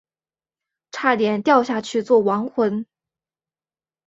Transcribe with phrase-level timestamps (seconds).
[0.89, 2.87] 差点掉下去做亡魂